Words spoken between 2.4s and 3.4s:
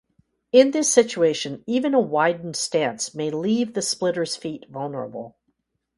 stance may still